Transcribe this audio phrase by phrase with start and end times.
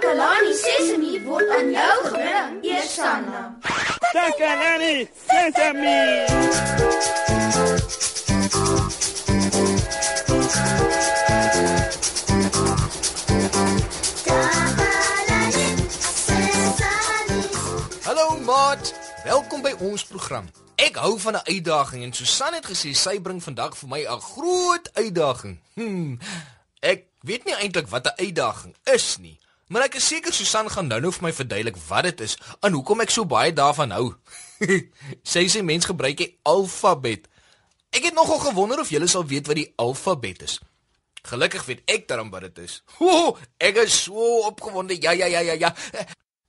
[0.00, 3.40] Takalani Sesemi word aan jou gebring, Eersanna.
[4.12, 6.24] Takalani Sesame.
[18.04, 18.94] Hallo maat,
[19.24, 20.48] welkom by ons program.
[20.80, 24.20] Ek hou van 'n uitdaging en Susan het gesê sy bring vandag vir my 'n
[24.20, 25.60] groot uitdaging.
[25.74, 26.18] Hmm.
[26.80, 29.36] Ek weet nie eintlik wat 'n uitdaging is nie,
[29.70, 32.36] maar ek is seker Susan gaan nou-nou vir my verduidelik wat dit is
[32.66, 34.08] en hoekom ek so baie daarvan hou.
[35.32, 37.30] sy sê mens gebruik die alfabet.
[37.94, 40.58] Ek het nogal gewonder of julle sal weet wat die alfabet is.
[41.26, 42.80] Gelukkig weet ek daarom wat dit is.
[42.98, 44.96] Ho, ek is so opgewonde.
[45.00, 45.74] Ja ja ja ja ja.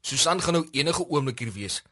[0.00, 1.82] Susan gaan nou enige oomblik hier wees.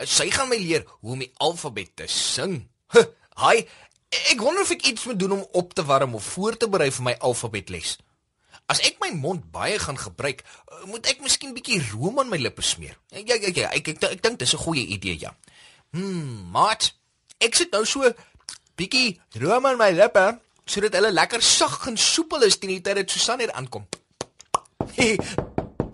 [0.00, 2.62] Sy gaan my leer hoe om die alfabet te sing.
[3.44, 3.60] Hi.
[4.32, 6.90] Ek wonder of ek iets moet doen om op te warm of voor te berei
[6.90, 7.98] vir my alfabetles.
[8.70, 12.38] As ek my mond baie gaan gebruik, eh, moet ek miskien bietjie room aan my
[12.38, 12.94] lippe smeer.
[13.10, 15.34] Ja ja ja, ek ek, ek, ek dink dis 'n goeie idee ja.
[15.90, 16.92] Hmm, maat.
[17.40, 18.12] Ek sit nou so
[18.76, 22.96] bietjie room aan my lippe sodat hulle lekker sag en soepel is teen die tyd
[22.96, 23.88] dat Susan hier aankom.
[24.94, 25.18] Hey.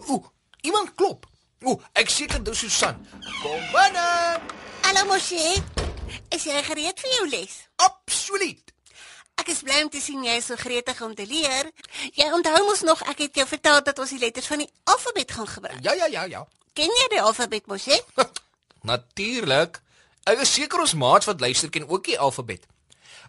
[0.08, 0.24] Ooh,
[0.60, 1.26] iemand klop.
[1.64, 3.00] Ooh, ek seker dis Susan.
[3.40, 4.40] Kom binne.
[4.84, 5.62] Hallo Moshe.
[6.28, 7.68] Is jy gereed vir jou les?
[7.76, 8.75] Absoluut.
[9.36, 11.68] Ek is bly om te sien jy is so gretig om te leer.
[12.16, 15.34] Jy onthou mos nog ek het jou vertel dat ons die letters van die alfabet
[15.36, 15.82] gaan gebruik.
[15.84, 16.46] Ja ja ja ja.
[16.76, 18.00] Ken jy die alfabet Moshe?
[18.90, 19.80] Natuurlik.
[20.26, 22.64] Ek is seker ons maats wat luister ken ook die alfabet.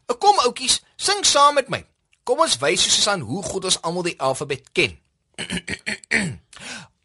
[0.07, 1.83] Kom oudjies, sing saam met my.
[2.23, 4.95] Kom ons wys Susan hoe goed ons almal die alfabet ken.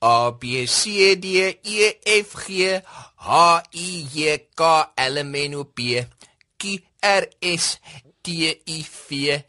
[0.02, 1.90] A B C D E
[2.22, 2.80] F G
[3.26, 3.28] H
[3.70, 6.02] I J K L M N O P
[6.58, 7.76] Q R S
[8.22, 9.42] T U V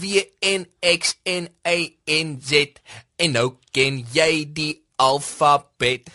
[0.00, 2.80] W N X N A N Z
[3.16, 6.10] en nou ken jy die alfabet.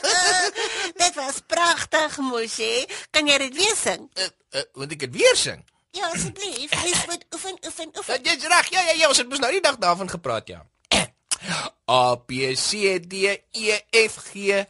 [1.02, 2.84] dit was pragtig Moshe.
[3.10, 4.06] Kan jy dit weer sing?
[4.20, 5.64] uh, uh, moet ek dit weer sing?
[5.96, 6.72] Ja, asseblief.
[6.72, 8.24] Jy moet oefen, oefen, oefen.
[8.24, 8.70] Jy's reg.
[8.74, 10.60] Ja ja ja, ons het mos nou die dag daarvan gepraat ja.
[11.88, 14.60] A B C D E F G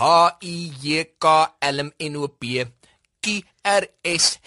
[0.00, 0.10] H
[0.42, 1.34] I J K
[1.70, 2.66] L M N O P
[3.22, 4.38] Q R S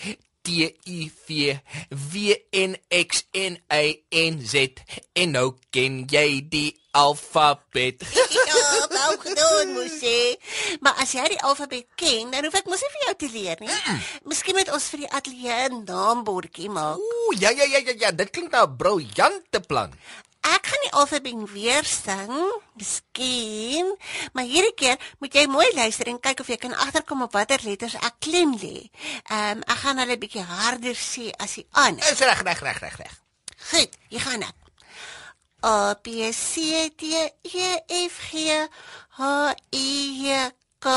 [0.45, 1.57] T U V
[1.89, 3.83] W N X N A
[4.13, 4.77] N Z
[5.17, 8.05] en nou ken jy die alfabet.
[8.45, 10.37] Ja, nou gedoen Moshe.
[10.79, 13.63] Maar as jy die alfabet ken, dan hoef ek mos nie vir jou te leer
[13.63, 13.77] nie.
[14.29, 17.01] Miskien moet ons vir die ateljee 'n naambordjie maak.
[17.01, 19.91] Ooh, ja ja ja ja ja, dit klink na 'n briljante plan.
[20.45, 22.33] Ek gaan die alfabet weer sing,
[22.77, 23.87] miskien,
[24.33, 27.63] maar hierdie keer moet jy mooi luister en kyk of jy kan agterkom op watter
[27.65, 28.85] letters ek klem lê.
[29.31, 32.05] Ehm um, ek gaan hulle bietjie harder sê as die ander.
[32.11, 33.17] Is reg reg reg reg reg.
[33.71, 34.55] Goed, hier gaan ek.
[35.65, 37.69] A B C D E
[38.05, 38.53] F G
[39.17, 39.89] H I
[40.21, 40.93] J K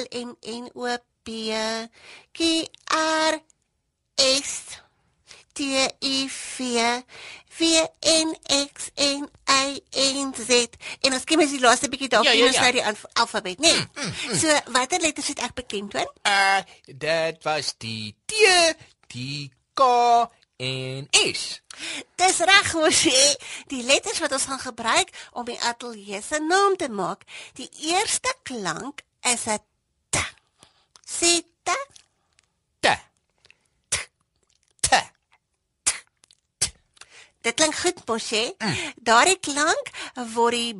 [0.00, 1.52] L M N O P
[2.32, 2.64] Q
[2.96, 3.40] R
[4.16, 4.80] S
[5.52, 5.60] T
[6.00, 7.04] U V
[7.58, 7.64] W
[8.00, 8.34] N
[8.66, 10.50] X N A N Z
[11.00, 12.72] en ons kom as die laaste bietjie dalk Ja, ja, ja, ja.
[12.72, 13.72] die alf- alfabet, né?
[13.72, 14.36] Nee.
[14.38, 16.10] So watter letters het ek bekend hoor?
[16.26, 18.34] Uh dit was die T,
[19.12, 19.82] die K
[20.58, 21.60] en S.
[22.16, 23.24] Dis reg mos hè.
[23.68, 27.24] Die letters wat ons gaan gebruik om die ateljee se naam te maak.
[27.54, 29.58] Die eerste klank is 'n
[30.10, 30.16] t.
[31.04, 31.42] Sê.
[31.66, 31.70] T.
[32.80, 32.88] T.
[37.46, 38.44] Dit klink goed mos hè.
[39.06, 39.90] Daardie klank
[40.34, 40.74] word die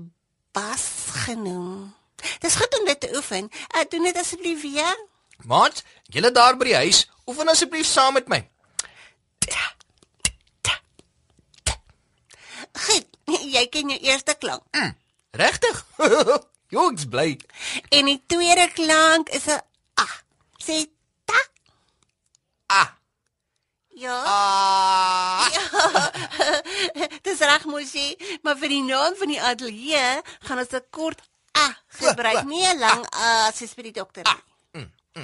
[0.56, 0.86] bas
[1.26, 1.94] genoem.
[2.42, 3.46] Dis goed om dit te oefen.
[3.70, 4.96] Uh, doen dit asseblief weer.
[5.46, 8.40] Maat, julle daar by die huis, oefen asseblief saam met my.
[12.86, 13.06] Goed.
[13.54, 14.66] Jy ken jou eerste klank.
[15.30, 15.82] Regtig?
[16.74, 17.36] Jo, ek's bly.
[17.94, 19.62] En die tweede klank is 'n
[20.02, 20.06] a.
[20.58, 20.82] Sê
[21.24, 21.38] ta.
[22.66, 22.95] Ah.
[23.96, 24.16] Ja.
[24.28, 25.48] Ah.
[27.24, 28.12] Dis reg mosie,
[28.44, 31.22] maar vir die naam van die ateljee gaan ons 'n kort
[31.56, 31.64] a
[32.00, 34.44] gebruik, nie 'n lang a soos by die dokter nie.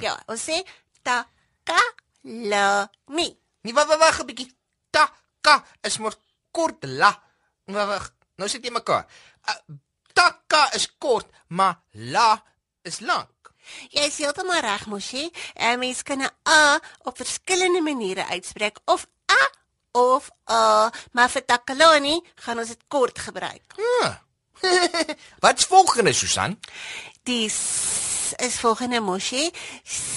[0.01, 0.57] Ja, ons sê
[1.05, 1.21] ta
[1.63, 1.77] ka
[2.23, 3.27] la mi.
[3.61, 4.49] Nee, wag, wag, wag 'n bietjie.
[4.89, 5.05] Ta
[5.41, 6.17] ka is mos
[6.51, 7.11] kort la.
[7.69, 8.05] Wag, wag.
[8.37, 9.05] Nou sit jy mekaar.
[9.49, 9.59] Uh,
[10.13, 12.41] ta ka is kort, maar la
[12.81, 13.29] is lank.
[13.89, 15.31] Jy is heeltemal reg mosie.
[15.55, 19.41] 'n Mens kan 'n a op verskillende maniere uitspreek of a
[19.91, 23.63] of a, maar vir takalani gaan ons dit kort gebruik.
[24.03, 24.15] Ah.
[25.39, 26.59] Wat's volgende, Susan?
[27.23, 29.51] Die s is volgende mosie.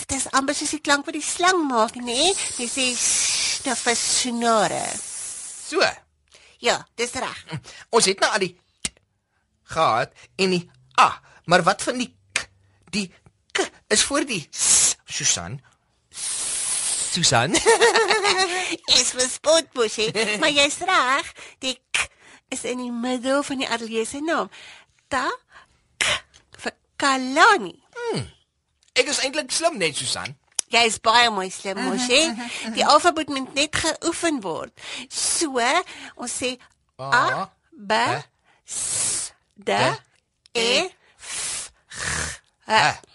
[0.06, 2.04] Dis amper soos die klank wat die slang maak, nê?
[2.04, 2.34] Nee?
[2.60, 4.84] Jy sê s nou vir snore.
[5.66, 5.82] So.
[6.62, 7.42] Ja, dis reg.
[7.90, 8.54] Ons het nou al die
[9.74, 10.62] gehad en die
[11.00, 11.10] a,
[11.50, 12.46] maar wat van die k?
[12.94, 13.08] Die
[13.86, 14.48] is voor die
[15.04, 15.60] Susan.
[17.16, 17.54] Susan.
[19.00, 21.32] Is verspot mosie, maar jy's reg.
[21.64, 22.08] Die k
[22.52, 24.50] is in die middel van die ateljee se naam.
[25.08, 25.30] Ta
[25.96, 26.10] k
[26.60, 27.72] vir Kalani.
[28.96, 30.36] Ek is eintlik slim net Susan.
[30.72, 32.26] Jy is baie mooi slim, mosie.
[32.76, 34.72] Die alfabet moet net geoefen word.
[35.08, 35.62] So,
[36.18, 36.56] ons sê
[37.00, 38.00] A, B,
[38.66, 39.76] S, D,
[40.52, 42.00] E, F, G,
[42.66, 43.05] H.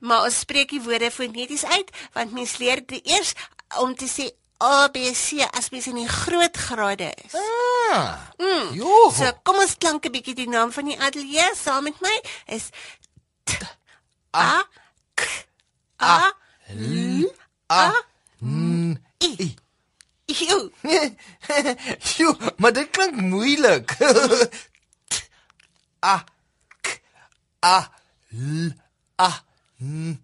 [0.00, 3.32] Maar ons spreek die woorde foneties uit want mens leer dit eers
[3.78, 4.30] om te sê
[4.62, 7.34] A B C as mens in die groot grade is.
[7.34, 8.18] Ah.
[8.38, 8.72] Mm.
[8.74, 9.10] Jo.
[9.14, 12.16] So kom ons klank 'n bietjie die naam van die ateljee saam met my
[12.46, 12.70] is
[13.44, 13.58] T
[14.34, 14.62] A
[15.14, 15.22] K
[16.02, 16.32] A
[16.74, 17.30] L
[17.70, 17.92] A
[18.40, 18.96] Mm.
[19.22, 19.54] I.
[20.26, 20.70] Jo,
[22.16, 23.90] Jo, maar dit klink moeilik.
[25.10, 25.28] T,
[26.04, 26.24] A
[26.82, 27.00] k
[27.64, 27.90] A
[28.30, 28.70] L
[29.16, 29.30] A
[29.80, 30.18] I.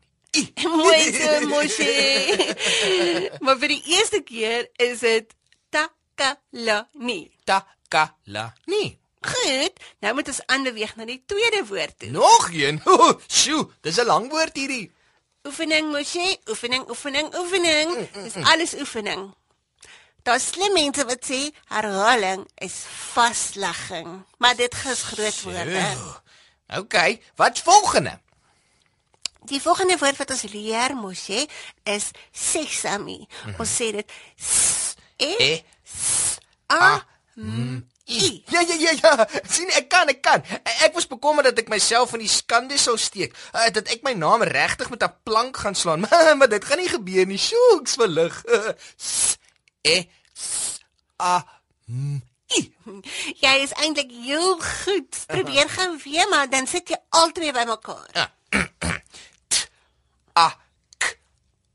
[0.67, 2.51] mooi so mosie.
[3.45, 5.35] maar vir die eerste keer is dit
[5.71, 7.31] Takalani.
[7.47, 8.99] Takalani.
[9.25, 12.11] Goed, nou moet ons aanbeweeg na die tweede woord toe.
[12.13, 12.83] Nog een.
[13.39, 14.91] Sjoe, dis 'n lang woord hierdie.
[15.47, 17.95] Oefening mosie, oefening, oefening, oefening.
[18.13, 19.33] Dis alles oefening.
[20.25, 22.77] Daar's slim mense wat sê herhaling is
[23.13, 25.85] vaslegging, maar dit is groot woorde.
[26.77, 26.97] OK,
[27.37, 28.19] wat's volgende?
[29.49, 31.49] Die volgende woord wat ons leer mosie
[31.83, 33.27] is sesame.
[33.59, 35.53] Ons sê dit s e E
[36.73, 37.05] a
[37.37, 38.45] m i.
[38.53, 39.13] Ja ja ja ja.
[39.55, 40.45] sien ek kan ek kan.
[40.85, 43.37] Ek was bekommerd dat ek myself in die skande sou steek.
[43.53, 46.07] Uh, dat ek my naam regtig met 'n plank gaan slaan.
[46.39, 47.39] Maar, dit gaan nie gebeur nie.
[47.39, 48.43] Sjoe, ek's verlig.
[48.99, 49.37] S
[49.83, 50.05] E
[50.35, 50.81] S
[51.21, 51.45] A
[51.89, 52.21] M
[52.57, 52.73] I.
[53.41, 55.25] Jy is eintlik heel goed.
[55.27, 58.33] Probeer gou weer maar dan sit jy albei bymekaar.
[60.39, 60.49] A
[60.99, 61.05] K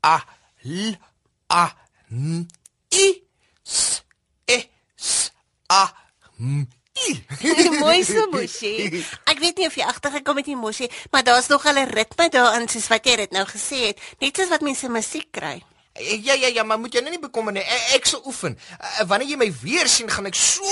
[0.06, 0.18] A
[0.64, 0.96] L
[1.48, 1.64] A
[2.10, 2.48] N
[2.92, 3.22] I
[3.64, 4.02] S
[4.46, 4.58] E
[4.96, 5.32] S
[5.68, 5.86] A
[6.38, 6.66] M
[7.08, 7.24] I.
[7.80, 9.04] Mooi so mosie.
[9.24, 12.68] Ek weet nie of jy agtergekom het nie mosie, maar daar's nog 'n ritme daarin
[12.68, 15.62] soos wat jy dit nou gesê het, net soos wat mense musiek kry.
[16.00, 17.62] Ja ja ja, maar moet jy nou nie bekommer nie.
[17.62, 18.56] Ek, ek sal oefen.
[18.78, 20.64] Uh, wanneer jy my weer sien, gaan ek so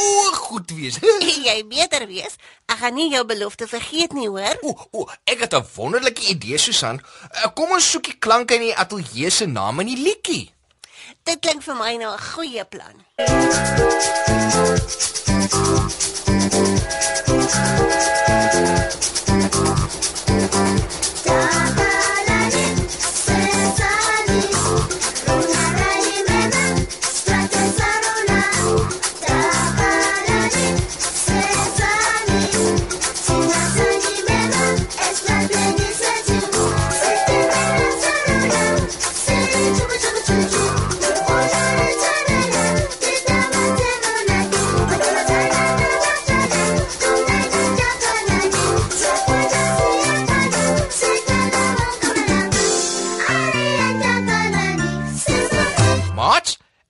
[0.49, 0.99] goed wees.
[1.49, 2.39] jy beter wees.
[2.69, 4.57] Ek gaan nie jou belofte vergeet nie, hoor?
[4.65, 7.03] Ooh, ooh, ek het 'n wonderlike idee, Susan.
[7.55, 10.53] Kom ons soek die klanke in die ateljee se naam in die liedjie.
[11.25, 12.97] Dit klink vir my nou 'n goeie plan.
[17.39, 18.18] Takalani,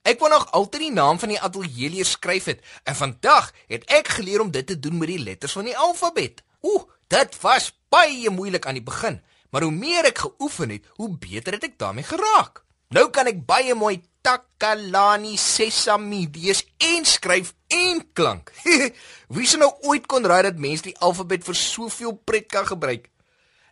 [0.09, 3.85] ek wou nog altyd die naam van die ateljee leer skryf het en vandag het
[3.93, 6.41] ek geleer om dit te doen met die letters van die alfabet.
[6.65, 11.11] Ooh, dit was baie moeilik aan die begin, maar hoe meer ek geoefen het, hoe
[11.17, 12.63] beter het ek daarmee geraak.
[12.89, 18.49] Nou kan ek baie mooi Takalani Sesame lees en skryf en klank.
[19.35, 23.07] Wie sou nou ooit kon raai dat mense die alfabet vir soveel pret kan gebruik?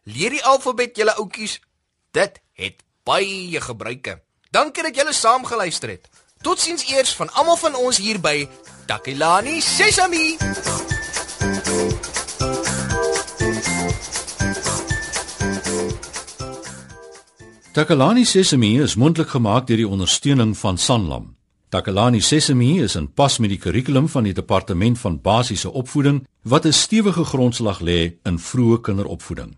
[0.06, 1.58] Leer die alfabet julle oudjies.
[2.16, 4.20] Dit het baie gebruike.
[4.54, 6.08] Dankie dat julle saam geluister het.
[6.42, 8.48] Totsiens eers van almal van ons hier by
[8.86, 10.38] Takalani Sesame.
[17.72, 21.36] Takalani Sesame is mondelik gemaak deur die ondersteuning van Sanlam.
[21.70, 26.66] Takalani Sesame is in pas met die kurrikulum van die Departement van Basiese Opvoeding wat
[26.66, 29.58] 'n stewige grondslag lê in vroeë kinderopvoeding.